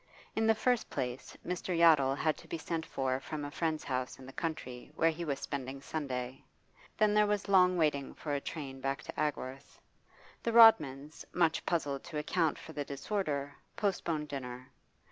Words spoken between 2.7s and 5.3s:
for from a friend's house in the country, where he